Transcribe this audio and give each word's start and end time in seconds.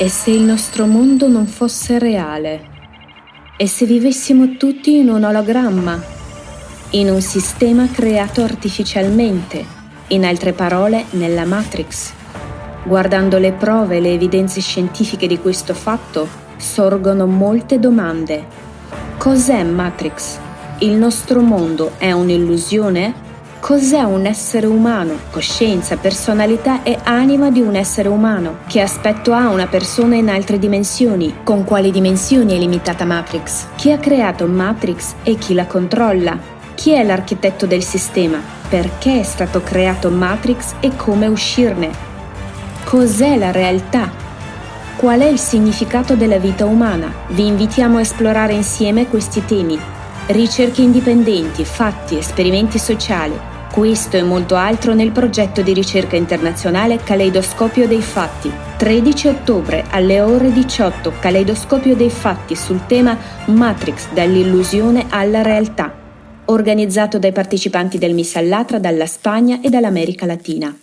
E 0.00 0.08
se 0.08 0.30
il 0.30 0.42
nostro 0.42 0.86
mondo 0.86 1.26
non 1.26 1.48
fosse 1.48 1.98
reale? 1.98 2.60
E 3.56 3.66
se 3.66 3.84
vivessimo 3.84 4.56
tutti 4.56 4.96
in 4.96 5.08
un 5.08 5.24
ologramma? 5.24 6.00
In 6.90 7.10
un 7.10 7.20
sistema 7.20 7.88
creato 7.90 8.44
artificialmente? 8.44 9.64
In 10.08 10.24
altre 10.24 10.52
parole, 10.52 11.06
nella 11.10 11.44
Matrix? 11.44 12.12
Guardando 12.84 13.38
le 13.38 13.50
prove 13.50 13.96
e 13.96 14.00
le 14.00 14.12
evidenze 14.12 14.60
scientifiche 14.60 15.26
di 15.26 15.40
questo 15.40 15.74
fatto, 15.74 16.28
sorgono 16.58 17.26
molte 17.26 17.80
domande. 17.80 18.46
Cos'è 19.18 19.64
Matrix? 19.64 20.38
Il 20.78 20.92
nostro 20.92 21.40
mondo 21.40 21.94
è 21.98 22.12
un'illusione? 22.12 23.27
Cos'è 23.60 24.02
un 24.02 24.24
essere 24.24 24.66
umano? 24.66 25.18
Coscienza, 25.30 25.96
personalità 25.96 26.84
e 26.84 26.96
anima 27.02 27.50
di 27.50 27.60
un 27.60 27.74
essere 27.74 28.08
umano? 28.08 28.58
Che 28.66 28.80
aspetto 28.80 29.32
ha 29.32 29.48
una 29.48 29.66
persona 29.66 30.14
in 30.14 30.30
altre 30.30 30.58
dimensioni? 30.58 31.38
Con 31.42 31.64
quali 31.64 31.90
dimensioni 31.90 32.54
è 32.54 32.58
limitata 32.58 33.04
Matrix? 33.04 33.66
Chi 33.74 33.90
ha 33.90 33.98
creato 33.98 34.46
Matrix 34.46 35.14
e 35.24 35.34
chi 35.34 35.54
la 35.54 35.66
controlla? 35.66 36.38
Chi 36.74 36.92
è 36.92 37.02
l'architetto 37.02 37.66
del 37.66 37.82
sistema? 37.82 38.40
Perché 38.68 39.20
è 39.20 39.24
stato 39.24 39.60
creato 39.60 40.08
Matrix 40.08 40.74
e 40.80 40.94
come 40.94 41.26
uscirne? 41.26 41.90
Cos'è 42.84 43.36
la 43.36 43.50
realtà? 43.50 44.08
Qual 44.96 45.20
è 45.20 45.26
il 45.26 45.38
significato 45.38 46.14
della 46.14 46.38
vita 46.38 46.64
umana? 46.64 47.12
Vi 47.28 47.46
invitiamo 47.46 47.98
a 47.98 48.02
esplorare 48.02 48.54
insieme 48.54 49.08
questi 49.08 49.44
temi 49.44 49.96
ricerche 50.28 50.82
indipendenti, 50.82 51.64
fatti, 51.64 52.18
esperimenti 52.18 52.78
sociali. 52.78 53.38
Questo 53.72 54.16
e 54.16 54.22
molto 54.22 54.56
altro 54.56 54.94
nel 54.94 55.12
progetto 55.12 55.62
di 55.62 55.72
ricerca 55.72 56.16
internazionale 56.16 56.96
Caleidoscopio 56.96 57.86
dei 57.86 58.00
Fatti. 58.00 58.50
13 58.76 59.28
ottobre 59.28 59.84
alle 59.90 60.20
ore 60.20 60.52
18 60.52 61.12
Caleidoscopio 61.20 61.94
dei 61.94 62.10
Fatti 62.10 62.56
sul 62.56 62.86
tema 62.86 63.16
Matrix 63.46 64.12
dall'illusione 64.12 65.06
alla 65.10 65.42
realtà, 65.42 65.92
organizzato 66.46 67.18
dai 67.18 67.32
partecipanti 67.32 67.98
del 67.98 68.14
Miss 68.14 68.34
Allatra 68.36 68.78
dalla 68.78 69.06
Spagna 69.06 69.60
e 69.60 69.68
dall'America 69.68 70.26
Latina. 70.26 70.74